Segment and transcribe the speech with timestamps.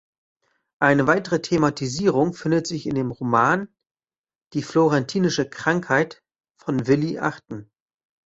[0.79, 3.71] Eine weitere Thematisierung findet sich in dem Roman
[4.53, 6.23] "Die florentinische Krankheit"
[6.59, 7.69] von Willi Achten.